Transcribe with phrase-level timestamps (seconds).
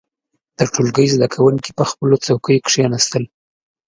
[0.57, 3.23] •د ټولګي زده کوونکي پر خپلو څوکيو کښېناستل.